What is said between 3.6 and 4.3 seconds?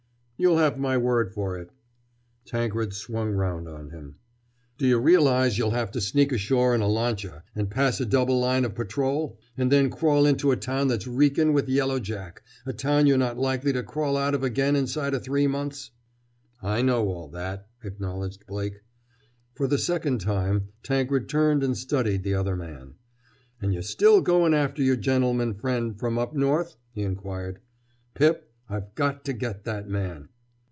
on him.